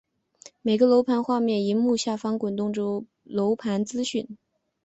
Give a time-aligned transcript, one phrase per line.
[0.63, 4.35] 每个楼盘画面的萤幕下方滚动播出楼盘资讯。